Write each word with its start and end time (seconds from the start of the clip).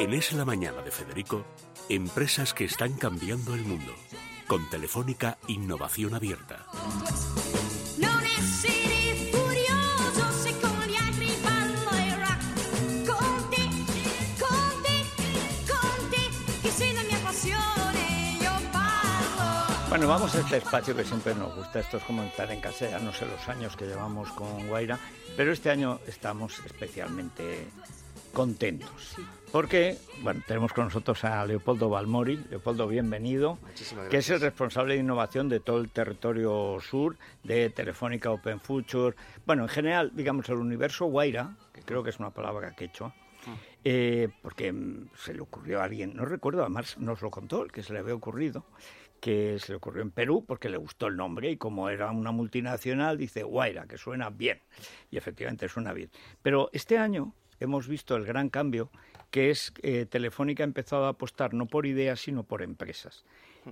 En 0.00 0.14
Es 0.14 0.32
la 0.32 0.44
Mañana 0.44 0.80
de 0.82 0.92
Federico, 0.92 1.44
empresas 1.88 2.54
que 2.54 2.64
están 2.64 2.92
cambiando 2.92 3.54
el 3.54 3.62
mundo. 3.62 3.92
Con 4.46 4.70
Telefónica 4.70 5.38
Innovación 5.48 6.14
Abierta. 6.14 6.66
Bueno, 19.88 20.06
vamos 20.06 20.32
a 20.36 20.40
este 20.40 20.58
espacio 20.58 20.94
que 20.94 21.04
siempre 21.04 21.34
nos 21.34 21.56
gusta. 21.56 21.80
Esto 21.80 21.96
es 21.96 22.04
como 22.04 22.22
estar 22.22 22.48
en 22.52 22.60
casa, 22.60 22.88
ya 22.88 23.00
no 23.00 23.12
sé 23.12 23.26
los 23.26 23.48
años 23.48 23.76
que 23.76 23.86
llevamos 23.86 24.30
con 24.30 24.68
Guaira, 24.68 24.96
pero 25.36 25.50
este 25.50 25.70
año 25.70 25.98
estamos 26.06 26.60
especialmente 26.64 27.66
contentos. 28.32 29.16
Porque, 29.50 29.96
bueno, 30.22 30.42
tenemos 30.46 30.74
con 30.74 30.84
nosotros 30.84 31.24
a 31.24 31.44
Leopoldo 31.46 31.88
Balmori. 31.88 32.36
Leopoldo, 32.50 32.86
bienvenido. 32.86 33.58
Muchísimas 33.62 34.08
Que 34.08 34.18
es 34.18 34.28
el 34.28 34.40
responsable 34.40 34.94
de 34.94 35.00
innovación 35.00 35.48
de 35.48 35.60
todo 35.60 35.78
el 35.78 35.90
territorio 35.90 36.76
sur, 36.80 37.16
de 37.44 37.70
Telefónica 37.70 38.30
Open 38.30 38.60
Future. 38.60 39.16
Bueno, 39.46 39.62
en 39.62 39.68
general, 39.70 40.12
digamos, 40.14 40.48
el 40.50 40.56
universo 40.56 41.06
Guaira, 41.06 41.56
que 41.72 41.80
creo 41.80 42.02
que 42.02 42.10
es 42.10 42.18
una 42.18 42.30
palabra 42.30 42.74
quechua, 42.74 43.14
eh, 43.84 44.28
porque 44.42 44.70
mm, 44.70 45.10
se 45.16 45.32
le 45.32 45.40
ocurrió 45.40 45.80
a 45.80 45.84
alguien, 45.84 46.14
no 46.14 46.26
recuerdo, 46.26 46.60
además 46.60 46.98
nos 46.98 47.22
lo 47.22 47.30
contó, 47.30 47.64
el 47.64 47.72
que 47.72 47.82
se 47.82 47.94
le 47.94 48.00
había 48.00 48.14
ocurrido, 48.14 48.66
que 49.18 49.58
se 49.58 49.72
le 49.72 49.76
ocurrió 49.76 50.02
en 50.02 50.10
Perú 50.10 50.44
porque 50.46 50.68
le 50.68 50.76
gustó 50.76 51.06
el 51.06 51.16
nombre 51.16 51.50
y 51.50 51.56
como 51.56 51.88
era 51.88 52.10
una 52.10 52.32
multinacional, 52.32 53.16
dice 53.16 53.44
Guaira, 53.44 53.86
que 53.86 53.96
suena 53.96 54.28
bien. 54.28 54.60
Y 55.10 55.16
efectivamente 55.16 55.68
suena 55.68 55.92
bien. 55.94 56.10
Pero 56.42 56.68
este 56.72 56.98
año 56.98 57.32
hemos 57.60 57.88
visto 57.88 58.16
el 58.16 58.24
gran 58.24 58.48
cambio 58.48 58.90
que 59.30 59.50
es 59.50 59.72
eh, 59.82 60.06
Telefónica 60.06 60.62
ha 60.62 60.64
empezado 60.64 61.06
a 61.06 61.10
apostar 61.10 61.54
no 61.54 61.66
por 61.66 61.86
ideas, 61.86 62.20
sino 62.20 62.44
por 62.44 62.62
empresas. 62.62 63.24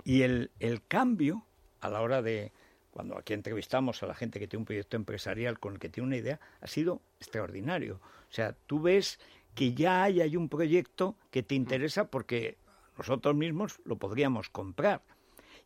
Y 0.03 0.21
el, 0.21 0.51
el 0.59 0.85
cambio 0.85 1.43
a 1.79 1.89
la 1.89 2.01
hora 2.01 2.21
de, 2.21 2.51
cuando 2.91 3.17
aquí 3.17 3.33
entrevistamos 3.33 4.03
a 4.03 4.07
la 4.07 4.13
gente 4.13 4.39
que 4.39 4.47
tiene 4.47 4.61
un 4.61 4.65
proyecto 4.65 4.97
empresarial 4.97 5.59
con 5.59 5.73
el 5.73 5.79
que 5.79 5.89
tiene 5.89 6.07
una 6.07 6.17
idea, 6.17 6.39
ha 6.61 6.67
sido 6.67 7.01
extraordinario. 7.19 7.99
O 8.29 8.33
sea, 8.33 8.55
tú 8.67 8.81
ves 8.81 9.19
que 9.55 9.73
ya 9.73 10.03
hay, 10.03 10.21
hay 10.21 10.35
un 10.35 10.49
proyecto 10.49 11.15
que 11.31 11.43
te 11.43 11.55
interesa 11.55 12.09
porque 12.09 12.57
nosotros 12.97 13.35
mismos 13.35 13.79
lo 13.85 13.97
podríamos 13.97 14.49
comprar. 14.49 15.01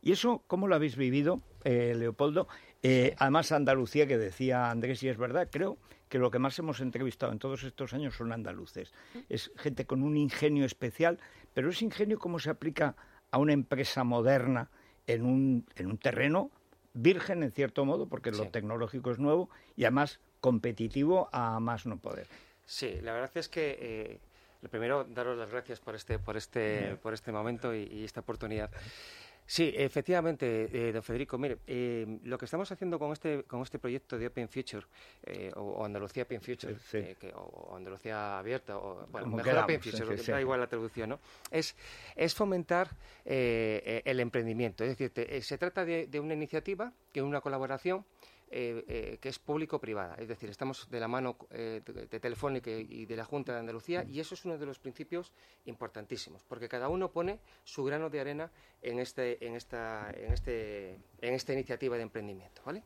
¿Y 0.02 0.12
eso 0.12 0.42
cómo 0.46 0.66
lo 0.68 0.74
habéis 0.74 0.96
vivido, 0.96 1.40
eh, 1.64 1.94
Leopoldo? 1.96 2.48
Eh, 2.82 3.14
además, 3.18 3.52
Andalucía, 3.52 4.06
que 4.06 4.18
decía 4.18 4.70
Andrés, 4.70 5.02
y 5.02 5.08
es 5.08 5.16
verdad, 5.16 5.48
creo 5.50 5.78
que 6.08 6.18
lo 6.18 6.30
que 6.30 6.38
más 6.38 6.58
hemos 6.58 6.80
entrevistado 6.80 7.32
en 7.32 7.38
todos 7.38 7.62
estos 7.62 7.94
años 7.94 8.16
son 8.16 8.32
andaluces. 8.32 8.92
Es 9.28 9.50
gente 9.56 9.86
con 9.86 10.02
un 10.02 10.16
ingenio 10.16 10.66
especial, 10.66 11.18
pero 11.54 11.70
ese 11.70 11.84
ingenio 11.84 12.18
cómo 12.18 12.38
se 12.38 12.50
aplica 12.50 12.96
a 13.30 13.38
una 13.38 13.52
empresa 13.52 14.04
moderna 14.04 14.68
en 15.06 15.24
un, 15.24 15.66
en 15.76 15.86
un 15.86 15.98
terreno 15.98 16.50
virgen, 16.92 17.42
en 17.42 17.52
cierto 17.52 17.84
modo, 17.84 18.06
porque 18.08 18.30
lo 18.30 18.48
tecnológico 18.48 19.10
es 19.10 19.18
nuevo 19.18 19.48
y 19.76 19.84
además 19.84 20.20
competitivo 20.40 21.30
a 21.32 21.60
más 21.60 21.86
no 21.86 21.96
poder. 21.96 22.26
Sí, 22.66 23.00
la 23.00 23.12
verdad 23.12 23.30
es 23.34 23.48
que 23.48 23.78
eh, 23.80 24.18
lo 24.60 24.68
primero 24.68 25.04
daros 25.04 25.38
las 25.38 25.50
gracias 25.50 25.80
por 25.80 25.94
este 25.94 26.18
por 26.18 26.36
este 26.36 26.96
por 27.02 27.14
este 27.14 27.32
momento 27.32 27.74
y, 27.74 27.84
y 27.84 28.04
esta 28.04 28.20
oportunidad. 28.20 28.70
Sí, 29.52 29.70
efectivamente, 29.76 30.70
eh, 30.72 30.92
don 30.92 31.02
Federico, 31.02 31.36
mire, 31.36 31.58
eh, 31.66 32.06
lo 32.24 32.38
que 32.38 32.46
estamos 32.46 32.72
haciendo 32.72 32.98
con 32.98 33.12
este 33.12 33.42
con 33.44 33.60
este 33.60 33.78
proyecto 33.78 34.16
de 34.18 34.28
Open 34.28 34.48
Future 34.48 34.86
eh, 35.24 35.52
o, 35.56 35.60
o 35.60 35.84
Andalucía 35.84 36.22
Open 36.22 36.40
Future, 36.40 36.74
Sí, 36.76 36.80
sí. 36.90 36.96
eh, 36.96 37.16
que- 37.20 37.34
o, 37.34 37.76
Andalucía 37.76 38.38
abierta, 38.38 38.78
o 38.78 39.06
bueno, 39.08 39.26
mejor 39.28 39.58
Open 39.58 39.78
Future, 39.82 40.16
sí, 40.16 40.30
da 40.32 40.40
igual 40.40 40.58
la 40.60 40.68
traducción, 40.68 41.10
¿no? 41.10 41.20
Es 41.50 41.76
es 42.16 42.34
fomentar 42.34 42.88
eh, 43.26 43.82
eh, 43.84 44.02
el 44.06 44.20
emprendimiento, 44.20 44.84
es 44.84 44.90
decir, 44.96 45.10
te- 45.10 45.36
eh, 45.36 45.42
se 45.42 45.58
trata 45.58 45.84
de, 45.84 46.06
de 46.06 46.18
una 46.18 46.32
iniciativa, 46.32 46.90
que 47.12 47.20
una 47.20 47.42
colaboración 47.42 48.06
eh, 48.54 48.84
eh, 48.86 49.18
que 49.20 49.28
es 49.30 49.38
público-privada. 49.38 50.14
Es 50.18 50.28
decir, 50.28 50.50
estamos 50.50 50.88
de 50.90 51.00
la 51.00 51.08
mano 51.08 51.36
eh, 51.50 51.80
de, 51.84 52.20
Telefónica 52.20 52.70
y 52.70 53.06
de 53.06 53.16
la 53.16 53.24
Junta 53.24 53.52
de 53.52 53.60
Andalucía 53.60 54.04
y 54.04 54.20
eso 54.20 54.34
es 54.34 54.44
uno 54.44 54.58
de 54.58 54.66
los 54.66 54.78
principios 54.78 55.32
importantísimos, 55.64 56.44
porque 56.44 56.68
cada 56.68 56.88
uno 56.88 57.10
pone 57.10 57.40
su 57.64 57.82
grano 57.82 58.10
de 58.10 58.20
arena 58.20 58.50
en, 58.82 58.98
este, 58.98 59.44
en, 59.46 59.54
esta, 59.54 60.10
en, 60.14 60.32
este, 60.32 60.98
en 61.22 61.34
esta 61.34 61.54
iniciativa 61.54 61.96
de 61.96 62.02
emprendimiento. 62.02 62.60
¿vale? 62.64 62.82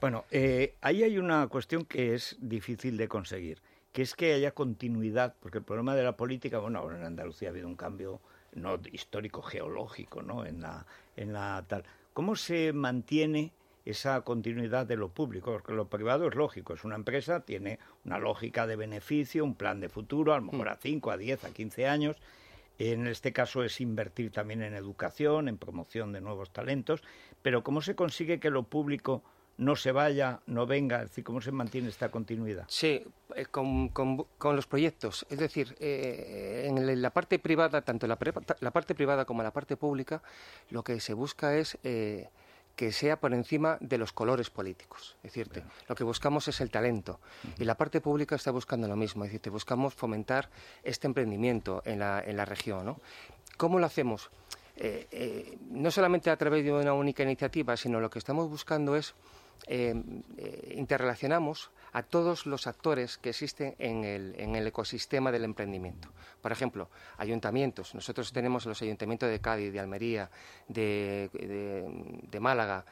Bueno, 0.00 0.24
eh, 0.30 0.76
ahí 0.80 1.02
hay 1.02 1.18
una 1.18 1.46
cuestión 1.48 1.84
que 1.84 2.14
es 2.14 2.36
difícil 2.40 2.96
de 2.96 3.08
conseguir, 3.08 3.60
que 3.92 4.02
es 4.02 4.14
que 4.14 4.32
haya 4.32 4.52
continuidad, 4.52 5.34
porque 5.40 5.58
el 5.58 5.64
problema 5.64 5.94
de 5.94 6.04
la 6.04 6.16
política, 6.16 6.58
bueno, 6.58 6.78
ahora 6.78 6.96
en 6.96 7.04
Andalucía 7.04 7.48
ha 7.48 7.50
habido 7.50 7.68
un 7.68 7.76
cambio 7.76 8.20
no 8.54 8.80
histórico 8.92 9.42
geológico, 9.42 10.22
¿no? 10.22 10.44
En 10.44 10.62
la, 10.62 10.86
en 11.16 11.32
la 11.32 11.64
tal. 11.68 11.84
¿Cómo 12.12 12.34
se 12.34 12.72
mantiene 12.72 13.52
esa 13.90 14.20
continuidad 14.22 14.86
de 14.86 14.96
lo 14.96 15.08
público? 15.10 15.52
Porque 15.52 15.72
lo 15.72 15.88
privado 15.88 16.28
es 16.28 16.34
lógico, 16.34 16.74
es 16.74 16.84
una 16.84 16.96
empresa, 16.96 17.40
tiene 17.40 17.78
una 18.04 18.18
lógica 18.18 18.66
de 18.66 18.76
beneficio, 18.76 19.44
un 19.44 19.54
plan 19.54 19.80
de 19.80 19.88
futuro, 19.88 20.32
a 20.34 20.36
lo 20.38 20.44
mejor 20.50 20.68
a 20.68 20.76
5, 20.76 21.10
a 21.10 21.16
10, 21.16 21.44
a 21.44 21.50
15 21.50 21.86
años. 21.86 22.16
En 22.78 23.06
este 23.06 23.32
caso 23.32 23.62
es 23.62 23.80
invertir 23.80 24.30
también 24.32 24.62
en 24.62 24.72
educación, 24.74 25.48
en 25.48 25.58
promoción 25.58 26.12
de 26.12 26.22
nuevos 26.22 26.50
talentos, 26.50 27.02
pero 27.42 27.62
¿cómo 27.62 27.82
se 27.82 27.94
consigue 27.94 28.40
que 28.40 28.48
lo 28.48 28.62
público 28.62 29.22
no 29.58 29.76
se 29.76 29.92
vaya, 29.92 30.40
no 30.46 30.64
venga? 30.64 31.02
Es 31.02 31.10
decir, 31.10 31.22
¿cómo 31.24 31.42
se 31.42 31.52
mantiene 31.52 31.90
esta 31.90 32.10
continuidad? 32.10 32.64
Sí, 32.68 33.04
eh, 33.36 33.44
con, 33.44 33.90
con- 33.90 34.24
con 34.38 34.56
los 34.56 34.66
proyectos. 34.66 35.26
Es 35.28 35.38
decir, 35.38 35.76
eh, 35.78 36.64
en 36.70 37.02
la 37.02 37.10
parte 37.10 37.38
privada, 37.38 37.82
tanto 37.82 38.06
la, 38.06 38.16
la 38.60 38.70
parte 38.70 38.94
privada 38.94 39.26
como 39.26 39.42
la 39.42 39.50
parte 39.50 39.76
pública, 39.76 40.22
lo 40.70 40.82
que 40.82 41.00
se 41.00 41.12
busca 41.12 41.58
es 41.58 41.76
eh, 41.84 42.30
que 42.76 42.92
sea 42.92 43.20
por 43.20 43.34
encima 43.34 43.76
de 43.80 43.98
los 43.98 44.12
colores 44.12 44.48
políticos. 44.50 45.16
Es 45.22 45.32
decir, 45.34 45.48
te- 45.48 45.62
lo 45.88 45.94
que 45.94 46.04
buscamos 46.04 46.48
es 46.48 46.60
el 46.60 46.70
talento. 46.70 47.20
Y 47.58 47.64
la 47.64 47.74
parte 47.76 48.00
pública 48.00 48.36
está 48.36 48.50
buscando 48.50 48.88
lo 48.88 48.96
mismo. 48.96 49.24
Es 49.24 49.32
decir, 49.32 49.52
buscamos 49.52 49.94
fomentar 49.94 50.48
este 50.82 51.06
emprendimiento 51.06 51.82
en 51.84 51.98
la, 51.98 52.20
en 52.24 52.36
la 52.36 52.44
región. 52.46 52.86
¿no? 52.86 53.00
¿Cómo 53.56 53.78
lo 53.78 53.86
hacemos? 53.86 54.30
Eh, 54.76 55.06
eh, 55.10 55.58
no 55.70 55.90
solamente 55.90 56.30
a 56.30 56.36
través 56.38 56.64
de 56.64 56.72
una 56.72 56.94
única 56.94 57.22
iniciativa, 57.22 57.76
sino 57.76 58.00
lo 58.00 58.08
que 58.08 58.18
estamos 58.18 58.48
buscando 58.48 58.96
es 58.96 59.14
eh, 59.66 59.94
eh, 60.38 60.74
interrelacionamos 60.78 61.70
a 61.92 62.02
todos 62.02 62.46
los 62.46 62.66
actores 62.66 63.18
que 63.18 63.30
existen 63.30 63.74
en 63.78 64.04
el, 64.04 64.34
en 64.38 64.56
el 64.56 64.66
ecosistema 64.66 65.30
del 65.32 65.44
emprendimiento. 65.44 66.08
Por 66.40 66.52
ejemplo, 66.52 66.88
ayuntamientos. 67.18 67.94
Nosotros 67.94 68.32
tenemos 68.32 68.66
los 68.66 68.80
ayuntamientos 68.82 69.28
de 69.28 69.40
Cádiz, 69.40 69.72
de 69.72 69.80
Almería, 69.80 70.30
de, 70.68 71.30
de- 71.32 72.20
de 72.30 72.40
Málaga. 72.40 72.84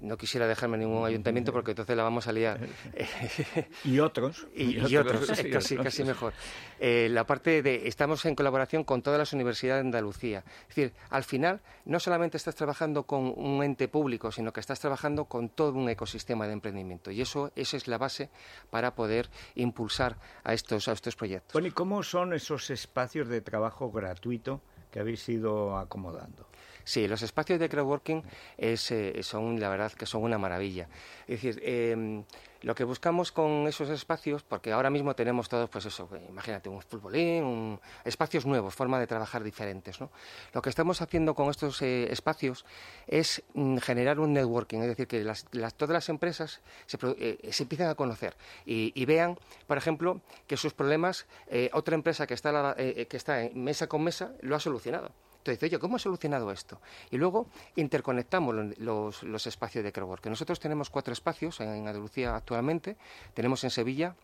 No 0.00 0.16
quisiera 0.16 0.46
dejarme 0.46 0.78
ningún 0.78 1.06
ayuntamiento 1.06 1.52
porque 1.52 1.72
entonces 1.72 1.96
la 1.96 2.02
vamos 2.02 2.26
a 2.26 2.32
liar. 2.32 2.60
Y 3.84 3.98
otros. 4.00 4.46
y, 4.54 4.78
y 4.78 4.96
otros, 4.96 5.26
sí, 5.26 5.50
casi, 5.50 5.74
otros. 5.74 5.84
casi 5.84 6.04
mejor. 6.04 6.32
Eh, 6.78 7.08
la 7.10 7.24
parte 7.24 7.62
de 7.62 7.88
estamos 7.88 8.24
en 8.24 8.34
colaboración 8.34 8.84
con 8.84 9.02
todas 9.02 9.18
las 9.18 9.32
universidades 9.32 9.82
de 9.82 9.86
Andalucía. 9.86 10.44
Es 10.62 10.76
decir, 10.76 10.92
al 11.10 11.24
final 11.24 11.60
no 11.84 12.00
solamente 12.00 12.36
estás 12.36 12.54
trabajando 12.54 13.04
con 13.04 13.32
un 13.36 13.62
ente 13.62 13.88
público, 13.88 14.30
sino 14.32 14.52
que 14.52 14.60
estás 14.60 14.80
trabajando 14.80 15.24
con 15.24 15.48
todo 15.48 15.72
un 15.72 15.88
ecosistema 15.88 16.46
de 16.46 16.52
emprendimiento. 16.52 17.10
Y 17.10 17.20
eso, 17.20 17.52
esa 17.56 17.76
es 17.76 17.88
la 17.88 17.98
base 17.98 18.30
para 18.70 18.94
poder 18.94 19.28
impulsar 19.54 20.18
a 20.44 20.52
estos, 20.52 20.88
a 20.88 20.92
estos 20.92 21.16
proyectos. 21.16 21.52
Bueno, 21.52 21.68
¿y 21.68 21.72
cómo 21.72 22.02
son 22.02 22.32
esos 22.32 22.70
espacios 22.70 23.28
de 23.28 23.40
trabajo 23.40 23.90
gratuito 23.90 24.60
que 24.96 25.00
habéis 25.00 25.28
ido 25.28 25.76
acomodando? 25.76 26.46
Sí, 26.82 27.06
los 27.06 27.20
espacios 27.20 27.60
de 27.60 27.68
crowdworking 27.68 28.22
eh, 28.56 28.78
son, 29.20 29.60
la 29.60 29.68
verdad, 29.68 29.92
que 29.92 30.06
son 30.06 30.22
una 30.22 30.38
maravilla. 30.38 30.88
Es 31.28 31.42
decir, 31.42 31.60
eh, 31.62 32.24
lo 32.66 32.74
que 32.74 32.82
buscamos 32.82 33.30
con 33.30 33.68
esos 33.68 33.88
espacios, 33.90 34.42
porque 34.42 34.72
ahora 34.72 34.90
mismo 34.90 35.14
tenemos 35.14 35.48
todos, 35.48 35.70
pues 35.70 35.86
eso, 35.86 36.08
eh, 36.16 36.26
imagínate, 36.28 36.68
un 36.68 36.82
futbolín, 36.82 37.44
un- 37.44 37.80
espacios 38.04 38.44
nuevos, 38.44 38.74
forma 38.74 38.98
de 38.98 39.06
trabajar 39.06 39.44
diferentes, 39.44 40.00
¿no? 40.00 40.10
Lo 40.52 40.60
que 40.62 40.68
estamos 40.70 41.00
haciendo 41.00 41.36
con 41.36 41.48
estos 41.48 41.80
eh, 41.82 42.08
espacios 42.10 42.64
es 43.06 43.44
mm, 43.54 43.76
generar 43.76 44.18
un 44.18 44.32
networking, 44.32 44.80
es 44.80 44.88
decir, 44.88 45.06
que 45.06 45.22
las- 45.22 45.46
las- 45.52 45.74
todas 45.74 45.92
las 45.94 46.08
empresas 46.08 46.60
se, 46.86 46.98
pro- 46.98 47.14
eh, 47.20 47.38
se 47.52 47.62
empiecen 47.62 47.86
a 47.86 47.94
conocer 47.94 48.34
y, 48.66 49.04
vean, 49.04 49.38
por 49.68 49.78
ejemplo, 49.78 50.20
que 50.48 50.56
sus 50.56 50.74
problemas, 50.74 51.26
eh, 51.46 51.70
otra 51.72 51.94
empresa 51.94 52.26
que 52.26 52.34
está, 52.34 52.50
la- 52.50 52.74
eh, 52.76 52.94
eh, 52.96 53.06
que 53.06 53.16
está 53.16 53.42
en 53.44 53.62
mesa 53.62 53.86
con 53.86 54.02
mesa 54.02 54.32
lo 54.40 54.56
ha 54.56 54.60
solucionado. 54.60 55.12
Entonces, 55.50 55.70
oye, 55.72 55.78
¿cómo 55.78 55.96
he 55.96 56.00
solucionado 56.00 56.50
esto? 56.50 56.80
Y 57.10 57.16
luego 57.16 57.46
interconectamos 57.76 58.54
lo- 58.54 58.70
los, 58.78 59.22
los 59.22 59.46
espacios 59.46 59.84
de 59.84 59.92
crowdworking. 59.92 60.30
Nosotros 60.30 60.60
tenemos 60.60 60.90
cuatro 60.90 61.12
espacios 61.12 61.60
en 61.60 61.68
Andalucía 61.68 62.34
actualmente. 62.36 62.96
Tenemos 63.34 63.62
en 63.64 63.70
Sevilla 63.70 64.14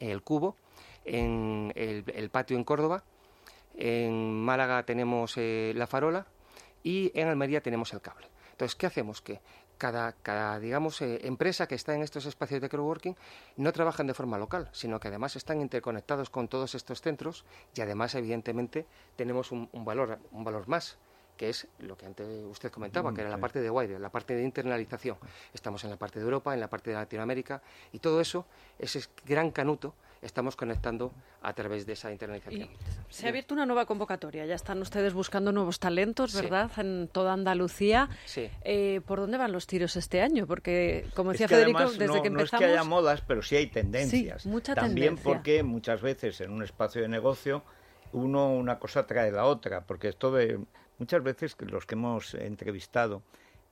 el 0.00 0.22
Cubo, 0.22 0.56
en 1.04 1.72
el, 1.76 2.04
el 2.14 2.30
Patio 2.30 2.56
en 2.56 2.64
Córdoba, 2.64 3.04
en 3.74 4.40
Málaga 4.42 4.82
tenemos 4.84 5.34
eh, 5.36 5.72
la 5.76 5.86
Farola 5.86 6.26
y 6.82 7.10
en 7.18 7.28
Almería 7.28 7.60
tenemos 7.62 7.92
el 7.92 8.00
Cable. 8.00 8.26
Entonces, 8.52 8.74
¿qué 8.76 8.86
hacemos? 8.86 9.20
Que 9.22 9.40
cada, 9.82 10.12
cada 10.12 10.60
digamos, 10.60 11.02
eh, 11.02 11.26
empresa 11.26 11.66
que 11.66 11.74
está 11.74 11.92
en 11.92 12.02
estos 12.02 12.24
espacios 12.26 12.60
de 12.60 12.68
coworking 12.68 13.16
no 13.56 13.72
trabajan 13.72 14.06
de 14.06 14.14
forma 14.14 14.38
local, 14.38 14.68
sino 14.70 15.00
que 15.00 15.08
además 15.08 15.34
están 15.34 15.60
interconectados 15.60 16.30
con 16.30 16.46
todos 16.46 16.76
estos 16.76 17.02
centros 17.02 17.44
y 17.74 17.80
además, 17.80 18.14
evidentemente, 18.14 18.86
tenemos 19.16 19.50
un, 19.50 19.68
un 19.72 19.84
valor, 19.84 20.20
un 20.30 20.44
valor 20.44 20.68
más 20.68 20.98
que 21.36 21.48
es 21.48 21.66
lo 21.80 21.96
que 21.96 22.06
antes 22.06 22.28
usted 22.44 22.70
comentaba, 22.70 23.12
que 23.12 23.22
era 23.22 23.30
la 23.30 23.38
parte 23.38 23.60
de 23.60 23.70
wire, 23.70 23.98
la 23.98 24.10
parte 24.10 24.36
de 24.36 24.44
internalización. 24.44 25.16
Estamos 25.52 25.82
en 25.82 25.90
la 25.90 25.96
parte 25.96 26.20
de 26.20 26.26
Europa, 26.26 26.54
en 26.54 26.60
la 26.60 26.68
parte 26.68 26.90
de 26.90 26.96
Latinoamérica, 26.96 27.60
y 27.90 27.98
todo 27.98 28.20
eso, 28.20 28.46
ese 28.78 29.02
gran 29.26 29.50
canuto, 29.50 29.94
estamos 30.22 30.54
conectando 30.56 31.12
a 31.42 31.52
través 31.52 31.84
de 31.84 31.92
esa 31.94 32.10
internalización. 32.12 32.68
Y 32.70 33.12
se 33.12 33.26
ha 33.26 33.28
abierto 33.30 33.54
una 33.54 33.66
nueva 33.66 33.86
convocatoria, 33.86 34.46
ya 34.46 34.54
están 34.54 34.80
ustedes 34.80 35.12
buscando 35.12 35.50
nuevos 35.52 35.78
talentos, 35.80 36.30
Sí. 36.32 36.40
¿verdad? 36.40 36.70
En 36.78 37.08
toda 37.08 37.32
Andalucía. 37.32 38.08
Sí. 38.24 38.48
Eh, 38.62 39.00
¿Por 39.04 39.18
dónde 39.20 39.36
van 39.36 39.52
los 39.52 39.66
tiros 39.66 39.96
este 39.96 40.22
año? 40.22 40.46
Porque, 40.46 41.06
como 41.14 41.32
Es 41.32 41.34
decía 41.34 41.48
que 41.48 41.54
Federico, 41.56 41.78
además 41.78 41.98
desde 41.98 42.14
no, 42.16 42.22
que 42.22 42.30
no 42.30 42.36
es 42.38 42.42
empezamos... 42.44 42.64
que 42.66 42.72
haya 42.72 42.84
modas, 42.84 43.20
pero 43.26 43.42
sí 43.42 43.56
hay 43.56 43.66
tendencias. 43.66 44.42
Sí, 44.42 44.48
mucha 44.48 44.74
También 44.74 45.16
tendencia. 45.16 45.24
porque 45.24 45.62
muchas 45.62 46.00
veces 46.00 46.40
en 46.40 46.52
un 46.52 46.62
espacio 46.62 47.02
de 47.02 47.08
negocio 47.08 47.62
uno 48.12 48.52
una 48.54 48.78
cosa 48.78 49.06
trae 49.06 49.32
la 49.32 49.44
otra, 49.46 49.80
porque 49.86 50.08
esto 50.08 50.30
de 50.30 50.60
muchas 50.98 51.22
veces 51.22 51.54
que 51.56 51.64
los 51.66 51.84
que 51.86 51.94
hemos 51.94 52.34
entrevistado 52.34 53.22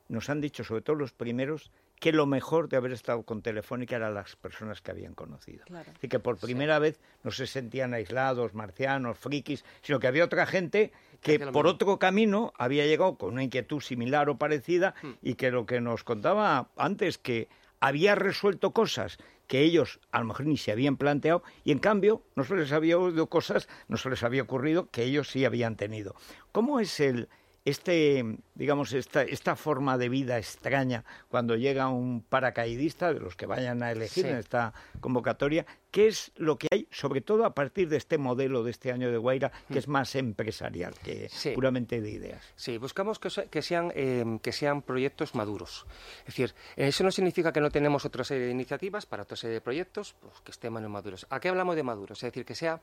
nos 0.08 0.28
han 0.30 0.40
dicho, 0.40 0.64
sobre 0.64 0.82
todo 0.82 0.96
los 0.96 1.12
primeros, 1.12 1.70
que 2.00 2.12
lo 2.12 2.26
mejor 2.26 2.68
de 2.68 2.76
haber 2.78 2.92
estado 2.92 3.22
con 3.22 3.42
Telefónica 3.42 3.94
eran 3.96 4.14
las 4.14 4.34
personas 4.34 4.80
que 4.80 4.90
habían 4.90 5.14
conocido. 5.14 5.64
Claro. 5.66 5.92
Y 6.02 6.08
que 6.08 6.18
por 6.18 6.38
primera 6.38 6.78
vez 6.78 6.98
no 7.22 7.30
se 7.30 7.46
sentían 7.46 7.94
aislados, 7.94 8.54
marcianos, 8.54 9.18
frikis, 9.18 9.64
sino 9.82 10.00
que 10.00 10.06
había 10.08 10.24
otra 10.24 10.46
gente 10.46 10.92
que 11.20 11.38
por 11.38 11.48
mismo. 11.48 11.68
otro 11.68 11.98
camino 11.98 12.52
había 12.56 12.86
llegado 12.86 13.16
con 13.16 13.34
una 13.34 13.44
inquietud 13.44 13.80
similar 13.80 14.28
o 14.30 14.38
parecida 14.38 14.94
Hmm. 15.02 15.12
y 15.22 15.34
que 15.34 15.50
lo 15.50 15.66
que 15.66 15.80
nos 15.80 16.02
contaba 16.02 16.70
antes 16.76 17.18
que 17.18 17.48
había 17.80 18.14
resuelto 18.14 18.72
cosas 18.72 19.18
que 19.46 19.60
ellos 19.60 20.00
a 20.12 20.20
lo 20.20 20.26
mejor 20.26 20.46
ni 20.46 20.56
se 20.56 20.72
habían 20.72 20.96
planteado 20.96 21.42
y 21.64 21.72
en 21.72 21.80
cambio 21.80 22.22
no 22.34 22.44
se 22.44 22.56
les 22.56 22.72
había 22.72 22.96
oído 22.98 23.26
cosas, 23.26 23.68
no 23.88 23.96
se 23.98 24.08
les 24.08 24.22
había 24.22 24.42
ocurrido 24.42 24.88
que 24.90 25.02
ellos 25.02 25.28
sí 25.28 25.44
habían 25.44 25.76
tenido. 25.76 26.14
¿Cómo 26.52 26.80
es 26.80 26.98
el 27.00 27.28
este 27.66 28.24
digamos 28.60 28.92
esta 28.92 29.22
esta 29.22 29.56
forma 29.56 29.96
de 29.96 30.10
vida 30.10 30.36
extraña 30.36 31.02
cuando 31.28 31.56
llega 31.56 31.88
un 31.88 32.20
paracaidista 32.22 33.10
de 33.12 33.18
los 33.18 33.34
que 33.34 33.46
vayan 33.46 33.82
a 33.82 33.90
elegir 33.90 34.24
Sí. 34.24 34.30
en 34.30 34.36
esta 34.36 34.74
convocatoria? 35.00 35.64
¿Qué 35.90 36.06
es 36.08 36.30
lo 36.36 36.58
que 36.58 36.68
hay 36.70 36.86
sobre 36.90 37.20
todo 37.22 37.44
a 37.46 37.54
partir 37.54 37.88
de 37.88 37.96
este 37.96 38.18
modelo 38.18 38.62
de 38.62 38.70
este 38.70 38.92
año 38.92 39.10
de 39.10 39.16
Guaira 39.16 39.50
que 39.72 39.78
es 39.78 39.88
más 39.88 40.14
empresarial 40.14 40.94
que 41.02 41.28
Sí. 41.30 41.50
puramente 41.52 42.00
de 42.02 42.10
ideas? 42.10 42.44
Sí, 42.54 42.76
buscamos 42.76 43.18
que, 43.18 43.30
que 43.48 43.62
sean, 43.62 43.92
eh, 43.96 44.38
que 44.42 44.52
sean 44.52 44.82
proyectos 44.82 45.34
maduros. 45.34 45.86
Es 46.20 46.26
decir, 46.26 46.54
eso 46.76 47.02
no 47.02 47.10
significa 47.10 47.52
que 47.52 47.60
no 47.62 47.70
tenemos 47.70 48.04
otra 48.04 48.24
serie 48.24 48.44
de 48.46 48.52
iniciativas 48.52 49.06
para 49.06 49.22
otra 49.22 49.36
serie 49.36 49.54
de 49.54 49.60
proyectos 49.62 50.14
pues, 50.20 50.34
que 50.44 50.50
estén 50.52 50.72
menos 50.74 50.90
maduros. 50.90 51.26
¿A 51.30 51.40
qué 51.40 51.48
hablamos 51.48 51.76
de 51.76 51.82
maduros? 51.82 52.18
Es 52.22 52.28
decir, 52.30 52.44
que, 52.44 52.54
sea, 52.54 52.80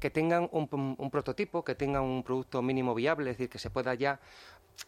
que 0.00 0.10
tengan 0.10 0.48
un, 0.50 0.68
un 0.98 1.10
prototipo, 1.10 1.64
que 1.64 1.76
tengan 1.76 2.02
un 2.02 2.24
producto 2.24 2.60
mínimo 2.62 2.94
viable, 2.96 3.30
es 3.30 3.38
decir, 3.38 3.48
que 3.48 3.58
se 3.60 3.70
pueda 3.70 3.94
ya, 3.94 4.18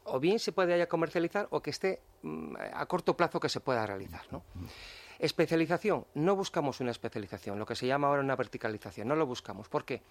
o 0.05 0.19
bien 0.21 0.39
se 0.39 0.53
pueda 0.53 0.77
ya 0.77 0.89
comercializar 0.89 1.47
o 1.51 1.61
que 1.63 1.71
esté 1.71 2.01
mm, 2.23 2.57
a 2.75 2.87
corto 2.87 3.17
plazo 3.17 3.39
que 3.41 3.49
se 3.49 3.61
pueda 3.61 3.87
realizar. 3.87 4.23
¿no? 4.31 4.43
Especialización. 5.19 6.07
No 6.15 6.35
buscamos 6.37 6.81
una 6.81 6.91
especialización, 6.91 7.59
lo 7.59 7.67
que 7.67 7.77
se 7.77 7.87
llama 7.87 8.09
ahora 8.09 8.23
una 8.23 8.37
verticalización. 8.37 9.07
No 9.09 9.15
lo 9.17 9.27
buscamos. 9.27 9.69
¿Por 9.69 9.85
qué? 9.85 10.03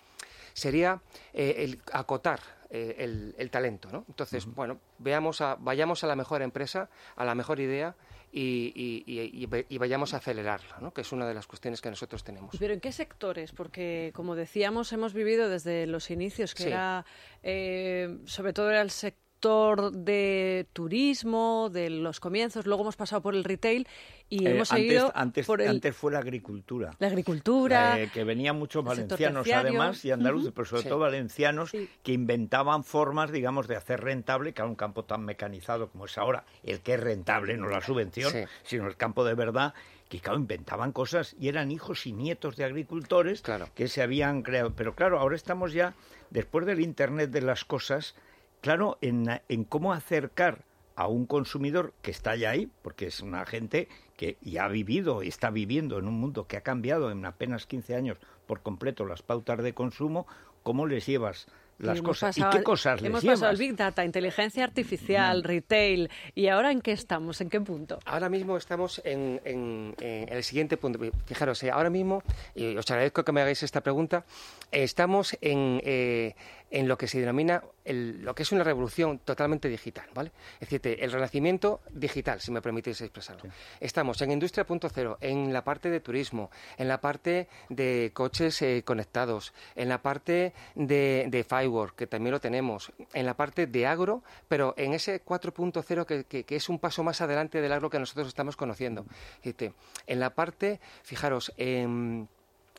Sería 0.54 1.02
eh, 1.34 1.56
el 1.60 1.82
acotar 1.92 2.40
eh, 2.70 2.96
el, 3.00 3.36
el 3.38 3.50
talento. 3.50 3.90
¿no? 3.92 4.06
Entonces, 4.08 4.46
bueno, 4.46 4.80
veamos 5.00 5.42
a, 5.42 5.56
vayamos 5.60 6.04
a 6.04 6.08
la 6.08 6.16
mejor 6.16 6.42
empresa, 6.42 6.90
a 7.16 7.26
la 7.26 7.36
mejor 7.36 7.60
idea 7.60 7.96
y, 8.32 8.72
y- 8.74 9.04
y- 9.06 9.44
y 9.44 9.46
ve- 9.48 9.66
y 9.68 9.78
vayamos 9.78 10.14
a 10.14 10.18
acelerarla, 10.18 10.78
¿no? 10.80 10.94
que 10.94 11.02
es 11.02 11.12
una 11.12 11.28
de 11.28 11.34
las 11.34 11.48
cuestiones 11.48 11.82
que 11.82 11.90
nosotros 11.90 12.24
tenemos. 12.24 12.56
¿Pero 12.58 12.74
en 12.74 12.80
qué 12.80 12.94
sectores? 12.94 13.52
Porque, 13.52 14.12
como 14.16 14.36
decíamos, 14.36 14.94
hemos 14.94 15.14
vivido 15.14 15.50
desde 15.50 15.86
los 15.88 16.10
inicios, 16.12 16.54
que 16.56 16.64
Sí. 16.64 16.70
era, 16.70 17.06
eh, 17.44 18.20
sobre 18.26 18.54
todo 18.54 18.70
era 18.70 18.82
el 18.82 18.92
sector 18.92 19.20
de 19.46 20.68
turismo, 20.74 21.70
de 21.72 21.90
los 21.90 22.20
comienzos, 22.20 22.66
luego 22.66 22.84
hemos 22.84 22.96
pasado 22.96 23.22
por 23.22 23.34
el 23.36 23.44
retail 23.44 23.88
y 24.30 24.46
Eh, 24.46 24.52
hemos 24.56 24.72
antes, 24.72 24.88
seguido 24.88 25.12
antes, 25.16 25.46
por 25.46 25.62
el- 25.62 25.70
antes 25.70 25.96
fue 25.96 26.12
la 26.12 26.20
agricultura. 26.20 26.92
la 27.00 27.08
agricultura. 27.08 28.00
Eh, 28.00 28.10
que 28.14 28.24
venían 28.24 28.58
muchos 28.58 28.84
valencianos 28.84 29.48
además 29.52 30.06
y 30.06 30.12
andaluces, 30.12 30.52
pero 30.56 30.66
sobre 30.66 30.84
Sí. 30.84 30.90
todo 30.90 31.00
valencianos 31.00 31.72
Sí. 31.72 31.90
que 32.04 32.14
inventaban 32.14 32.84
formas, 32.84 33.32
digamos, 33.32 33.68
de 33.68 33.76
hacer 33.76 34.02
rentable, 34.02 34.54
que 34.54 34.62
a 34.62 34.66
un 34.66 34.76
campo 34.76 35.04
tan 35.06 35.26
mecanizado 35.26 35.90
como 35.90 36.06
es 36.06 36.18
ahora, 36.18 36.46
el 36.64 36.80
que 36.82 36.94
es 36.94 37.00
rentable, 37.00 37.58
no 37.58 37.68
la 37.68 37.82
subvención, 37.82 38.32
Sí. 38.32 38.44
sino 38.64 38.88
el 38.88 38.96
campo 38.96 39.26
de 39.26 39.34
verdad, 39.34 39.74
que 40.08 40.20
claro, 40.20 40.38
inventaban 40.38 40.92
cosas 40.92 41.36
y 41.40 41.48
eran 41.48 41.72
hijos 41.72 42.06
y 42.06 42.12
nietos 42.14 42.58
de 42.58 42.66
agricultores 42.66 43.42
Claro. 43.42 43.70
que 43.74 43.88
se 43.88 44.02
habían 44.02 44.44
creado. 44.44 44.74
Pero 44.76 44.94
claro, 44.94 45.20
ahora 45.20 45.36
estamos 45.36 45.74
ya, 45.74 45.94
después 46.30 46.66
del 46.66 46.82
Internet 46.82 47.32
de 47.32 47.42
las 47.42 47.64
cosas, 47.66 48.14
claro, 48.62 48.98
en, 49.02 49.26
en 49.50 49.64
cómo 49.64 49.94
acercar 49.94 50.64
a 50.96 51.08
un 51.08 51.26
consumidor 51.26 51.94
que 52.02 52.12
está 52.12 52.36
ya 52.36 52.52
ahí, 52.52 52.70
porque 52.82 53.08
es 53.08 53.22
una 53.22 53.46
gente 53.46 53.88
que 54.18 54.38
ya 54.42 54.66
ha 54.66 54.68
vivido 54.68 55.24
y 55.24 55.30
está 55.30 55.50
viviendo 55.50 55.98
en 55.98 56.08
un 56.08 56.20
mundo 56.20 56.48
que 56.48 56.58
ha 56.58 56.62
cambiado 56.62 57.12
en 57.12 57.26
apenas 57.26 57.66
15 57.66 57.96
años 57.96 58.18
por 58.46 58.62
completo 58.62 59.06
las 59.06 59.24
pautas 59.24 59.64
de 59.64 59.74
consumo, 59.74 60.28
¿cómo 60.64 60.86
les 60.86 61.06
llevas 61.08 61.48
las 61.80 62.02
cosas? 62.04 62.36
pasado 62.36 62.52
¿Y 62.54 62.58
qué 62.60 62.64
cosas 62.64 63.02
les 63.02 63.10
Hemos 63.10 63.24
llevas? 63.24 63.40
pasado 63.40 63.50
al 63.52 63.58
Big 63.58 63.76
Data, 63.76 64.06
inteligencia 64.06 64.64
artificial, 64.64 65.44
retail. 65.44 66.12
¿Y 66.36 66.48
ahora 66.50 66.72
en 66.72 66.82
qué 66.82 66.92
estamos? 66.92 67.42
¿En 67.42 67.50
qué 67.50 67.60
punto? 67.62 67.98
Ahora 68.06 68.30
mismo 68.30 68.56
estamos 68.58 69.02
en, 69.04 69.42
en- 69.46 69.96
en 70.00 70.30
el 70.32 70.44
siguiente 70.44 70.78
punto. 70.78 71.00
Fijaros, 71.26 71.64
eh, 71.64 71.72
ahora 71.72 71.90
mismo, 71.90 72.22
y 72.54 72.76
os 72.78 72.92
agradezco 72.92 73.24
que 73.24 73.32
me 73.32 73.42
hagáis 73.42 73.64
esta 73.64 73.82
pregunta, 73.82 74.26
eh, 74.72 74.84
estamos 74.84 75.36
en, 75.42 75.82
eh, 75.84 76.36
en 76.72 76.88
lo 76.88 76.98
que 76.98 77.06
se 77.08 77.20
denomina 77.20 77.62
el- 77.84 78.22
lo 78.24 78.34
que 78.34 78.44
es 78.44 78.52
una 78.54 78.64
revolución 78.64 79.20
totalmente 79.20 79.68
digital, 79.68 80.08
¿vale? 80.14 80.32
Es 80.60 80.70
decir, 80.70 80.98
el 81.02 81.12
renacimiento 81.12 81.82
digital, 81.92 82.40
si 82.40 82.52
me 82.52 82.62
permitís 82.62 83.02
expresarlo. 83.02 83.52
Estamos 83.80 84.22
en 84.22 84.32
Industria 84.32 84.66
4.0, 84.66 85.18
en 85.20 85.52
la 85.52 85.64
parte 85.64 85.90
de 85.90 86.00
turismo, 86.00 86.50
en 86.78 86.88
la 86.88 87.02
parte 87.02 87.48
de 87.70 88.12
coches 88.14 88.62
eh, 88.62 88.84
conectados, 88.86 89.54
en 89.76 89.90
la 89.90 90.02
parte 90.02 90.54
de, 90.76 91.26
de 91.30 91.44
Firework, 91.44 91.96
que 91.96 92.08
también 92.08 92.32
lo 92.32 92.40
tenemos, 92.40 92.92
en 93.14 93.26
la 93.26 93.36
parte 93.36 93.68
de 93.68 93.86
agro, 93.86 94.24
pero 94.48 94.74
en 94.78 94.94
ese 94.94 95.22
4.0 95.24 96.06
que, 96.06 96.24
que- 96.24 96.44
que 96.46 96.56
es 96.56 96.70
un 96.70 96.80
paso 96.80 97.04
más 97.04 97.20
adelante 97.22 97.62
del 97.62 97.74
agro 97.74 97.90
que 97.90 98.00
nosotros 98.00 98.28
estamos 98.28 98.56
conociendo. 98.56 99.06
Fíjate, 99.42 99.74
en 100.08 100.20
la 100.20 100.30
parte, 100.34 100.80
fijaros, 101.04 101.52
em, 101.58 102.28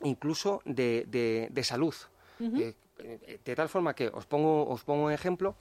incluso 0.03 0.61
de, 0.65 1.05
de- 1.07 1.47
de 1.51 1.63
salud. 1.63 1.93
Eh, 2.39 2.49
eh, 2.59 2.73
de 2.97 3.55
tal 3.55 3.69
forma 3.69 3.93
que 3.95 4.07
os 4.13 4.25
pongo, 4.25 4.67
os 4.69 4.83
pongo 4.83 5.05
un 5.05 5.11
ejemplo. 5.11 5.55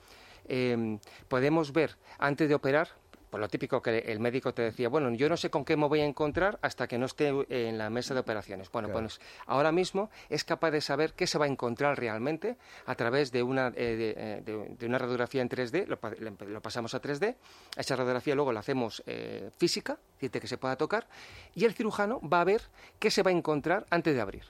em, 0.49 0.99
podemos 1.29 1.73
ver 1.73 1.97
antes 2.19 2.49
de 2.49 2.55
operar, 2.57 2.89
por 3.31 3.39
lo 3.39 3.49
típico 3.49 3.81
que 3.81 3.99
el 4.11 4.19
médico 4.19 4.53
te 4.53 4.63
decía, 4.63 4.89
bueno, 4.89 5.09
yo 5.15 5.29
no 5.29 5.37
sé 5.37 5.51
con 5.51 5.65
qué 5.65 5.77
me 5.77 5.87
voy 5.87 6.01
a 6.01 6.05
encontrar 6.05 6.59
hasta 6.63 6.89
que 6.89 6.99
no 6.99 7.07
esté 7.07 7.29
en 7.49 7.79
la 7.79 7.89
mesa 7.91 8.13
de 8.13 8.21
operaciones. 8.21 8.69
Bueno, 8.73 8.89
Claro. 8.89 9.07
pues 9.07 9.21
ahora 9.47 9.71
mismo 9.71 10.11
es 10.29 10.43
capaz 10.43 10.73
de 10.73 10.81
saber 10.81 11.13
qué 11.15 11.29
se 11.29 11.39
va 11.39 11.45
a 11.45 11.49
encontrar 11.49 11.97
realmente 11.97 12.57
a 12.87 12.95
través 12.97 13.31
de 13.31 13.45
una, 13.45 13.69
eh, 13.69 13.97
de, 13.97 14.11
eh, 14.17 14.43
de- 14.45 14.75
de 14.77 14.87
una 14.87 14.99
radiografía 14.99 15.41
en 15.43 15.49
3D, 15.49 15.87
lo, 15.87 16.61
pasamos 16.61 16.93
a 16.95 17.01
3D, 17.01 17.37
esa 17.77 17.95
radiografía 17.95 18.35
luego 18.35 18.53
la 18.53 18.61
hacemos 18.61 19.01
eh, 19.07 19.49
física, 19.57 19.97
que 20.19 20.47
se 20.49 20.59
pueda 20.59 20.75
tocar, 20.77 21.07
y 21.55 21.65
el 21.65 21.73
cirujano 21.73 22.21
va 22.29 22.41
a 22.41 22.45
ver 22.45 22.63
qué 22.99 23.11
se 23.13 23.23
va 23.23 23.31
a 23.31 23.33
encontrar 23.33 23.87
antes 23.91 24.13
de 24.13 24.21
abrir. 24.21 24.43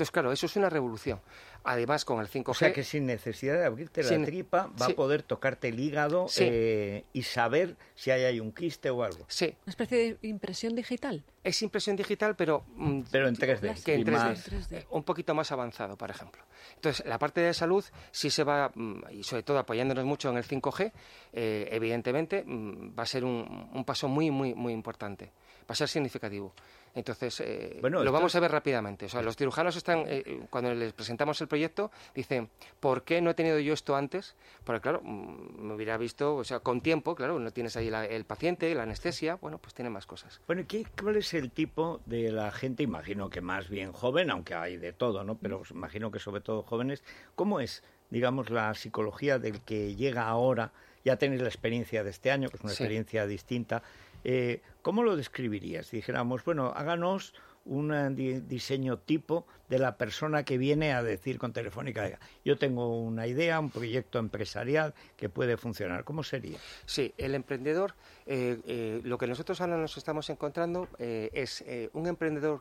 Entonces, 0.00 0.12
claro, 0.12 0.32
eso 0.32 0.46
es 0.46 0.56
una 0.56 0.70
revolución. 0.70 1.20
Además, 1.62 2.06
con 2.06 2.20
el 2.20 2.26
5G... 2.26 2.48
O 2.48 2.54
sea 2.54 2.72
que 2.72 2.84
sin 2.84 3.04
necesidad 3.04 3.58
de 3.58 3.66
abrirte 3.66 4.02
Sin- 4.02 4.22
la 4.22 4.26
tripa 4.26 4.70
va 4.80 4.86
sí. 4.86 4.92
a 4.92 4.96
poder 4.96 5.22
tocarte 5.22 5.68
el 5.68 5.78
hígado 5.78 6.24
Sí. 6.26 6.44
eh, 6.46 7.04
y 7.12 7.22
saber 7.22 7.76
si 7.96 8.10
ahí 8.10 8.24
hay 8.24 8.40
un 8.40 8.50
quiste 8.50 8.88
o 8.88 9.02
algo. 9.04 9.26
Sí, 9.28 9.54
¿Una 9.66 9.70
especie 9.70 9.98
de 10.18 10.18
impresión 10.26 10.74
digital? 10.74 11.22
es 11.44 11.60
impresión 11.60 11.96
digital, 11.96 12.34
pero... 12.34 12.64
mm, 12.76 13.02
Pero 13.10 13.28
en 13.28 13.36
3D. 13.36 13.82
que 13.84 13.94
en 13.94 14.00
y 14.00 14.04
3D, 14.04 14.10
más- 14.12 14.44
3D. 14.50 14.76
eh, 14.78 14.86
un 14.88 15.02
poquito 15.04 15.34
más 15.34 15.52
avanzado, 15.52 15.98
por 15.98 16.10
ejemplo. 16.10 16.42
Entonces, 16.76 17.04
la 17.04 17.18
parte 17.18 17.42
de 17.42 17.52
salud 17.52 17.84
sí 18.10 18.30
se 18.30 18.42
va, 18.42 18.70
mm, 18.74 19.02
y 19.10 19.22
sobre 19.22 19.42
todo 19.42 19.58
apoyándonos 19.58 20.06
mucho 20.06 20.30
en 20.30 20.38
el 20.38 20.44
5G, 20.44 20.92
eh, 21.34 21.68
evidentemente 21.72 22.42
mm, 22.46 22.98
va 22.98 23.02
a 23.02 23.06
ser 23.06 23.24
un, 23.24 23.68
un 23.70 23.84
paso 23.84 24.08
muy, 24.08 24.30
muy, 24.30 24.54
muy 24.54 24.72
importante. 24.72 25.26
Va 25.68 25.72
a 25.72 25.74
ser 25.74 25.88
significativo. 25.88 26.54
Entonces, 26.94 27.40
eh, 27.40 27.78
Bueno, 27.80 27.98
lo 27.98 28.04
esto 28.04 28.12
vamos 28.12 28.34
a 28.34 28.40
ver 28.40 28.50
rápidamente. 28.50 29.06
O 29.06 29.08
sea, 29.08 29.22
los 29.22 29.36
cirujanos 29.36 29.76
están, 29.76 30.04
eh, 30.06 30.40
cuando 30.50 30.74
les 30.74 30.92
presentamos 30.92 31.40
el 31.40 31.46
proyecto, 31.48 31.90
dicen, 32.14 32.48
¿por 32.80 33.04
qué 33.04 33.20
no 33.20 33.30
he 33.30 33.34
tenido 33.34 33.58
yo 33.60 33.72
esto 33.74 33.94
antes? 33.94 34.34
Porque, 34.64 34.80
claro, 34.80 35.00
mm, 35.02 35.62
me 35.62 35.74
hubiera 35.74 35.96
visto, 35.96 36.34
o 36.36 36.44
sea, 36.44 36.58
con 36.60 36.80
tiempo, 36.80 37.14
claro, 37.14 37.38
no 37.38 37.50
tienes 37.52 37.76
ahí 37.76 37.90
la- 37.90 38.06
el 38.06 38.24
paciente, 38.24 38.74
la 38.74 38.82
anestesia, 38.82 39.36
bueno, 39.36 39.58
pues 39.58 39.72
tiene 39.74 39.88
más 39.90 40.06
cosas. 40.06 40.40
Bueno, 40.46 40.64
¿qué, 40.66 40.84
¿cuál 41.00 41.16
es 41.16 41.32
el 41.34 41.50
tipo 41.52 42.00
de 42.06 42.32
la 42.32 42.50
gente? 42.50 42.82
Imagino 42.82 43.30
que 43.30 43.40
más 43.40 43.68
bien 43.68 43.92
joven, 43.92 44.30
aunque 44.30 44.54
hay 44.54 44.76
de 44.76 44.92
todo, 44.92 45.22
¿no? 45.22 45.36
Pero 45.38 45.62
imagino 45.70 46.10
que 46.10 46.18
sobre 46.18 46.40
todo 46.40 46.62
jóvenes. 46.62 47.04
¿Cómo 47.36 47.60
es, 47.60 47.84
digamos, 48.10 48.50
la 48.50 48.74
psicología 48.74 49.38
del 49.38 49.60
que 49.60 49.94
llega 49.94 50.26
ahora? 50.26 50.72
Ya 51.04 51.16
tenéis 51.16 51.40
la 51.40 51.48
experiencia 51.48 52.04
de 52.04 52.10
este 52.10 52.30
año, 52.30 52.50
que 52.50 52.56
es 52.56 52.62
una 52.62 52.72
Sí. 52.74 52.82
experiencia 52.82 53.26
distinta. 53.26 53.82
Eh, 54.24 54.62
¿Cómo 54.82 55.02
lo 55.02 55.16
describirías? 55.16 55.90
Dijéramos, 55.90 56.44
bueno, 56.44 56.72
háganos 56.74 57.34
un 57.66 57.92
eh, 57.92 58.08
di- 58.10 58.40
diseño 58.40 58.98
tipo 58.98 59.46
de 59.68 59.78
la 59.78 59.96
persona 59.98 60.44
que 60.44 60.56
viene 60.56 60.92
a 60.94 61.02
decir 61.02 61.38
con 61.38 61.52
Telefónica, 61.52 62.02
"Oiga, 62.02 62.18
yo 62.44 62.56
tengo 62.56 62.98
una 63.00 63.26
idea, 63.26 63.60
un 63.60 63.70
proyecto 63.70 64.18
empresarial 64.18 64.94
que 65.16 65.28
puede 65.28 65.56
funcionar. 65.56 66.04
¿Cómo 66.04 66.22
sería? 66.22 66.58
Sí, 66.86 67.12
el 67.18 67.34
emprendedor, 67.34 67.94
eh, 68.26 68.58
eh, 68.66 69.00
lo 69.04 69.18
que 69.18 69.26
nosotros 69.26 69.60
ahora 69.60 69.76
nos 69.76 69.96
estamos 69.98 70.30
encontrando 70.30 70.88
es 70.98 71.64
un 71.92 72.06
emprendedor 72.06 72.60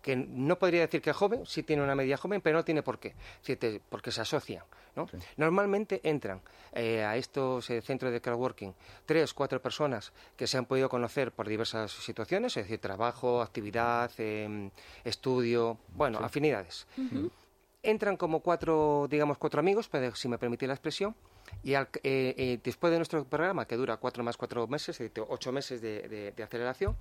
que 0.00 0.16
no 0.16 0.58
podría 0.58 0.82
decir 0.82 1.02
que 1.02 1.10
es 1.10 1.16
joven, 1.16 1.44
sí 1.46 1.62
tiene 1.62 1.82
una 1.82 1.94
media 1.94 2.16
joven, 2.16 2.40
pero 2.40 2.58
no 2.58 2.64
tiene 2.64 2.82
por 2.82 2.98
qué, 2.98 3.14
porque 3.88 4.10
se 4.10 4.20
asocian. 4.20 4.64
¿no? 4.94 5.08
Normalmente 5.36 6.00
entran 6.04 6.40
eh, 6.72 7.02
a 7.02 7.16
estos 7.16 7.70
eh, 7.70 7.80
centros 7.80 8.12
de 8.12 8.20
crowdworking 8.20 8.74
tres, 9.06 9.32
cuatro 9.32 9.60
personas 9.60 10.12
que 10.36 10.46
se 10.46 10.58
han 10.58 10.66
podido 10.66 10.88
conocer 10.88 11.32
por 11.32 11.48
diversas 11.48 11.92
situaciones, 11.92 12.56
es 12.56 12.64
decir, 12.64 12.78
trabajo, 12.78 13.40
actividad, 13.40 14.10
em, 14.18 14.70
estudio, 15.04 15.78
bueno, 15.94 16.18
afinidades 16.18 16.86
entran 17.82 18.16
como 18.16 18.40
cuatro, 18.40 19.06
digamos, 19.10 19.38
cuatro 19.38 19.60
amigos, 19.60 19.90
si 20.14 20.28
me 20.28 20.38
permitís 20.38 20.68
la 20.68 20.74
expresión, 20.74 21.14
y 21.64 21.74
al- 21.74 21.88
eh, 22.02 22.34
eh, 22.36 22.58
después 22.62 22.90
de 22.92 22.98
nuestro 22.98 23.24
programa, 23.24 23.66
que 23.66 23.76
dura 23.76 23.96
cuatro 23.96 24.22
más 24.22 24.36
cuatro 24.36 24.66
meses, 24.68 25.00
ocho 25.28 25.52
meses 25.52 25.80
de, 25.82 26.08
de- 26.08 26.32
de 26.32 26.42
aceleración, 26.42 26.96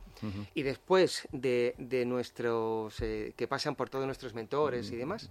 y 0.56 0.64
después 0.64 1.28
de, 1.32 1.76
de 1.78 2.06
nuestros, 2.06 3.00
eh, 3.02 3.34
que 3.36 3.48
pasan 3.48 3.76
por 3.76 3.90
todos 3.90 4.06
nuestros 4.06 4.34
mentores 4.34 4.92
y 4.92 4.96
demás, 4.96 5.30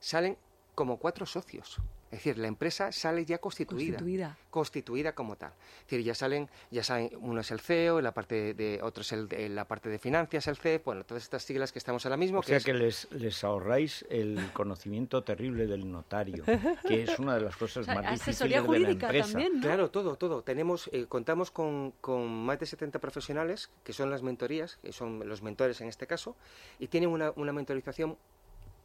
salen 0.00 0.36
como 0.74 0.98
cuatro 0.98 1.26
socios. 1.26 1.78
Es 2.10 2.20
decir, 2.20 2.38
la 2.38 2.48
empresa 2.48 2.90
sale 2.90 3.26
ya 3.26 3.36
constituida. 3.36 3.98
Constituida. 3.98 4.38
Constituida 4.50 5.14
como 5.14 5.36
tal. 5.36 5.52
Es 5.80 5.90
decir, 5.90 6.02
ya 6.06 6.14
salen, 6.14 6.48
ya 6.70 6.82
saben, 6.82 7.10
uno 7.20 7.42
es 7.42 7.50
el 7.50 7.60
CEO, 7.60 8.00
la 8.00 8.12
parte 8.12 8.54
de, 8.54 8.80
otro 8.82 9.02
es 9.02 9.12
el, 9.12 9.28
de- 9.28 9.50
la 9.50 9.66
parte 9.66 9.90
de 9.90 9.98
finanzas, 9.98 10.46
el 10.48 10.56
CEF, 10.56 10.84
bueno, 10.86 11.04
todas 11.04 11.22
estas 11.22 11.42
siglas 11.42 11.70
que 11.70 11.78
estamos 11.78 12.06
ahora 12.06 12.16
mismo. 12.16 12.38
O 12.38 12.42
sea 12.42 12.56
es- 12.56 12.64
que 12.64 12.72
les, 12.72 13.12
les 13.12 13.44
ahorráis 13.44 14.06
el 14.08 14.40
conocimiento 14.54 15.22
terrible 15.22 15.66
del 15.66 15.90
notario, 15.92 16.44
que 16.86 17.02
es 17.02 17.18
una 17.18 17.34
de 17.34 17.42
las 17.42 17.56
cosas 17.56 17.78
O 17.82 17.84
sea, 17.84 17.94
más 17.96 18.06
asesoría 18.06 18.14
difíciles 18.14 18.50
de 18.50 18.56
la 18.60 18.66
jurídica 18.66 19.06
empresa. 19.06 19.32
también, 19.32 19.54
¿no? 19.56 19.66
Claro, 19.66 19.90
todo, 19.90 20.16
todo. 20.16 20.42
Tenemos, 20.42 20.88
eh, 20.94 21.04
contamos 21.06 21.50
con, 21.50 21.92
con 22.00 22.26
más 22.26 22.58
de 22.58 22.64
70 22.64 22.98
profesionales, 23.00 23.68
que 23.84 23.92
son 23.92 24.10
las 24.10 24.22
mentorías, 24.22 24.78
que 24.82 24.92
son 24.92 25.28
los 25.28 25.42
mentores 25.42 25.78
en 25.82 25.88
este 25.88 26.06
caso, 26.06 26.36
y 26.78 26.86
tienen 26.86 27.10
una, 27.10 27.32
una 27.36 27.52
mentorización 27.52 28.16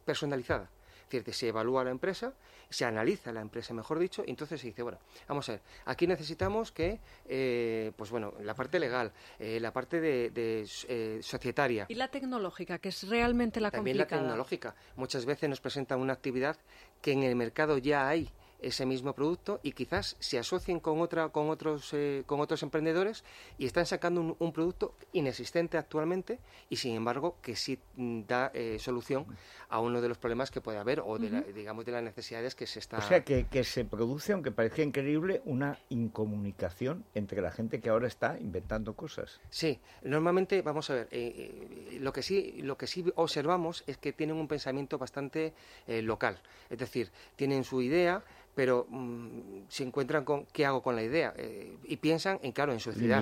personalizada. 0.04 0.68
Es 1.04 1.10
decir, 1.24 1.34
se 1.34 1.48
evalúa 1.48 1.84
la 1.84 1.90
empresa, 1.90 2.32
se 2.68 2.84
analiza 2.84 3.32
la 3.32 3.40
empresa, 3.40 3.72
mejor 3.74 3.98
dicho, 3.98 4.24
y 4.26 4.30
entonces 4.30 4.60
se 4.60 4.66
dice, 4.68 4.82
bueno, 4.82 4.98
vamos 5.28 5.48
a 5.48 5.52
ver, 5.52 5.60
aquí 5.84 6.06
necesitamos 6.06 6.72
que, 6.72 6.98
eh, 7.28 7.92
pues 7.96 8.10
bueno, 8.10 8.34
la 8.40 8.54
parte 8.54 8.78
legal, 8.78 9.12
eh, 9.38 9.60
la 9.60 9.72
parte 9.72 10.00
de, 10.00 10.30
de, 10.30 10.66
eh, 10.88 11.20
societaria, 11.22 11.86
Y 11.88 11.94
la 11.94 12.08
tecnológica, 12.08 12.78
que 12.78 12.88
es 12.88 13.08
realmente 13.08 13.60
la 13.60 13.70
también 13.70 13.96
la 13.98 14.04
complicada. 14.04 14.22
tecnológica. 14.22 14.74
Muchas 14.96 15.24
veces 15.24 15.48
nos 15.48 15.60
presentan 15.60 16.00
una 16.00 16.12
actividad 16.14 16.56
que 17.00 17.12
en 17.12 17.22
el 17.22 17.36
mercado 17.36 17.78
ya 17.78 18.08
hay 18.08 18.30
ese 18.66 18.86
mismo 18.86 19.12
producto 19.14 19.60
y 19.62 19.72
quizás 19.72 20.16
se 20.20 20.38
asocien 20.38 20.80
con 20.80 21.00
otra 21.00 21.28
con 21.28 21.50
otros 21.50 21.90
eh, 21.92 22.22
con 22.26 22.40
otros 22.40 22.62
emprendedores 22.62 23.24
y 23.58 23.66
están 23.66 23.86
sacando 23.86 24.20
un, 24.20 24.36
un 24.38 24.52
producto 24.52 24.94
inexistente 25.12 25.76
actualmente 25.78 26.38
y 26.70 26.76
sin 26.76 26.94
embargo 26.94 27.36
que 27.42 27.56
sí 27.56 27.78
mm, 27.96 28.22
da 28.26 28.50
eh, 28.54 28.78
solución 28.78 29.26
a 29.68 29.80
uno 29.80 30.00
de 30.00 30.08
los 30.08 30.18
problemas 30.18 30.50
que 30.50 30.60
puede 30.60 30.78
haber 30.78 31.00
o 31.00 31.18
de 31.18 31.30
la- 31.30 31.42
digamos 31.42 31.84
de 31.84 31.92
las 31.92 32.02
necesidades 32.02 32.54
que 32.54 32.66
se 32.66 32.78
está 32.78 32.98
O 32.98 33.02
sea 33.02 33.22
que, 33.24 33.46
que 33.46 33.64
se 33.64 33.84
produce, 33.84 34.32
aunque 34.32 34.50
parezca 34.50 34.82
increíble, 34.82 35.42
una 35.44 35.78
incomunicación 35.90 37.04
entre 37.14 37.40
la 37.40 37.50
gente 37.50 37.80
que 37.80 37.90
ahora 37.90 38.06
está 38.08 38.38
inventando 38.40 38.94
cosas. 38.94 39.40
Sí, 39.50 39.78
normalmente, 40.02 40.62
vamos 40.62 40.88
a 40.90 40.94
ver, 40.94 41.08
eh, 41.10 41.98
lo, 42.00 42.12
que 42.12 42.22
sí, 42.22 42.60
lo 42.62 42.76
que 42.76 42.86
sí 42.86 43.04
observamos 43.16 43.84
es 43.86 43.98
que 43.98 44.12
tienen 44.12 44.36
un 44.36 44.48
pensamiento 44.48 44.98
bastante 44.98 45.52
local. 45.86 46.40
Es 46.70 46.78
decir, 46.78 47.10
tienen 47.36 47.64
su 47.64 47.82
idea, 47.82 48.22
pero 48.54 48.86
mm, 48.88 49.62
se 49.68 49.82
encuentran 49.84 50.24
con 50.24 50.46
qué 50.46 50.64
hago 50.66 50.82
con 50.82 50.94
la 50.96 51.02
idea. 51.02 51.34
Eh, 51.36 51.76
y 51.84 51.96
piensan, 51.96 52.38
en, 52.42 52.52
claro, 52.52 52.72
en 52.72 52.80
su 52.80 52.92
ciudad. 52.92 53.18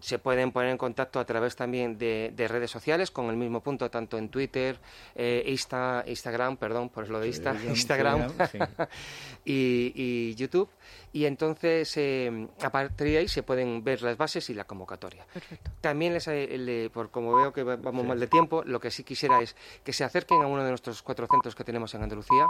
Se 0.00 0.18
pueden 0.18 0.52
poner 0.52 0.70
en 0.70 0.78
contacto 0.78 1.18
a 1.20 1.24
través 1.24 1.56
también 1.56 1.96
de, 1.96 2.32
de 2.34 2.48
redes 2.48 2.70
sociales 2.70 3.10
con 3.10 3.30
el 3.30 3.36
mismo 3.36 3.60
punto, 3.62 3.90
tanto 3.90 4.18
en 4.18 4.28
Twitter, 4.28 4.78
eh, 5.14 5.44
Insta, 5.46 6.04
Instagram, 6.06 6.56
perdón, 6.56 6.88
por 6.88 7.08
lo 7.08 7.20
de 7.20 7.28
Insta, 7.28 7.54
Instagram 7.68 8.28
sí. 8.50 8.58
y, 9.44 9.92
y 9.94 10.34
YouTube. 10.34 10.68
Y 11.12 11.24
entonces, 11.26 11.94
eh, 11.96 12.48
a 12.62 12.70
partir 12.70 13.06
de 13.08 13.18
ahí 13.18 13.28
se 13.28 13.42
pueden 13.42 13.82
ver 13.84 14.02
las 14.02 14.16
bases 14.16 14.48
y 14.50 14.54
la 14.54 14.64
convocatoria. 14.64 15.24
Perfecto. 15.32 15.70
También, 15.80 16.14
les, 16.14 16.26
eh, 16.28 16.56
le- 16.58 16.90
por 16.90 17.10
como 17.10 17.34
veo 17.34 17.52
que 17.52 17.62
va- 17.62 17.76
vamos 17.76 18.04
mal 18.06 18.18
de 18.18 18.26
tiempo, 18.26 18.62
lo 18.64 18.80
que 18.80 18.90
sí 18.90 19.04
quisiera 19.04 19.40
es 19.42 19.54
que 19.84 19.92
se 19.92 20.04
acerquen 20.04 20.42
a 20.42 20.46
uno 20.46 20.62
de 20.64 20.70
nuestros 20.70 21.02
cuatro 21.02 21.26
centros 21.30 21.54
que 21.54 21.64
tenemos 21.64 21.94
en 21.94 22.02
Andalucía, 22.02 22.46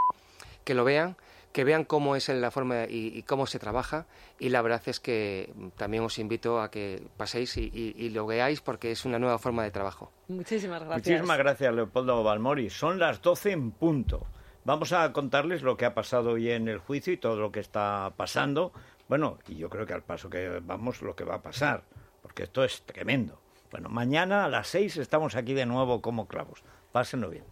que 0.64 0.75
lo 0.75 0.85
vean, 0.85 1.17
que 1.52 1.64
vean 1.64 1.85
cómo 1.85 2.16
es 2.16 2.28
la 2.28 2.50
forma 2.50 2.85
y, 2.88 3.09
y 3.16 3.23
cómo 3.25 3.47
se 3.47 3.59
trabaja. 3.59 4.06
Y 4.38 4.49
la 4.49 4.62
verdad 4.62 4.82
es 4.87 5.00
que 5.00 5.52
también 5.76 6.02
os 6.02 6.18
invito 6.18 6.61
a 6.61 6.71
que 6.71 7.02
paséis 7.16 7.56
y, 7.59 7.71
y- 7.73 7.94
y 7.97 8.09
lo 8.11 8.26
veáis 8.26 8.61
porque 8.61 8.90
es 8.90 9.04
una 9.04 9.18
nueva 9.18 9.38
forma 9.38 9.62
de 9.62 9.71
trabajo. 9.71 10.11
Muchísimas 10.28 10.82
gracias. 10.82 11.06
Muchísimas 11.09 11.38
gracias, 11.38 11.75
Leopoldo 11.75 12.23
Balmori. 12.25 12.71
Son 12.71 12.99
las 12.99 13.21
12 13.21 13.52
en 13.52 13.71
punto. 13.73 14.26
Vamos 14.64 14.92
a 14.92 15.12
contarles 15.12 15.62
lo 15.62 15.76
que 15.76 15.85
ha 15.85 15.94
pasado 15.94 16.30
hoy 16.32 16.50
en 16.50 16.68
el 16.68 16.78
juicio 16.78 17.12
y 17.12 17.16
todo 17.16 17.37
lo 17.37 17.50
que 17.52 17.61
está 17.61 18.12
pasando. 18.16 18.73
Bueno, 19.09 19.38
y 19.49 19.56
yo 19.56 19.68
creo 19.68 19.85
que 19.87 19.92
al 19.92 20.02
paso 20.02 20.30
que 20.30 20.61
vamos, 20.62 21.02
lo 21.02 21.14
que 21.16 21.25
va 21.25 21.35
a 21.35 21.42
pasar, 21.42 21.82
porque 22.23 22.44
esto 22.44 22.64
es 22.64 22.82
tremendo. 22.82 23.40
Bueno, 23.71 23.88
mañana 23.88 24.44
a 24.44 24.49
las 24.49 24.68
6 24.68 24.97
estamos 24.99 25.35
aquí 25.35 25.52
de 25.52 25.66
nuevo 25.66 26.00
como 26.00 26.28
clavos. 26.28 26.62
Pásenlo 26.92 27.28
bien. 27.28 27.44